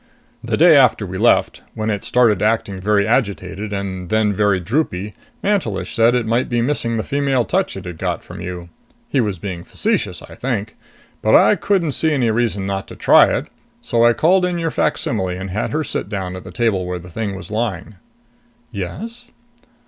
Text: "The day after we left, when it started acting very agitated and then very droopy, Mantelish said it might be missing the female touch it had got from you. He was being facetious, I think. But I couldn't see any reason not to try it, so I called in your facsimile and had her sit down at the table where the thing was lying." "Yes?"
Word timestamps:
"The 0.43 0.57
day 0.57 0.75
after 0.75 1.05
we 1.05 1.19
left, 1.19 1.61
when 1.75 1.91
it 1.91 2.03
started 2.03 2.41
acting 2.41 2.79
very 2.81 3.05
agitated 3.05 3.71
and 3.71 4.09
then 4.09 4.33
very 4.33 4.59
droopy, 4.59 5.13
Mantelish 5.43 5.93
said 5.93 6.15
it 6.15 6.25
might 6.25 6.49
be 6.49 6.59
missing 6.59 6.97
the 6.97 7.03
female 7.03 7.45
touch 7.45 7.77
it 7.77 7.85
had 7.85 7.99
got 7.99 8.23
from 8.23 8.41
you. 8.41 8.69
He 9.07 9.21
was 9.21 9.37
being 9.37 9.63
facetious, 9.63 10.23
I 10.23 10.33
think. 10.33 10.75
But 11.21 11.35
I 11.35 11.53
couldn't 11.55 11.91
see 11.91 12.13
any 12.13 12.31
reason 12.31 12.65
not 12.65 12.87
to 12.87 12.95
try 12.95 13.25
it, 13.27 13.45
so 13.83 14.03
I 14.03 14.13
called 14.13 14.43
in 14.43 14.57
your 14.57 14.71
facsimile 14.71 15.37
and 15.37 15.51
had 15.51 15.71
her 15.71 15.83
sit 15.83 16.09
down 16.09 16.35
at 16.35 16.43
the 16.43 16.51
table 16.51 16.87
where 16.87 16.97
the 16.97 17.11
thing 17.11 17.35
was 17.35 17.51
lying." 17.51 17.97
"Yes?" 18.71 19.25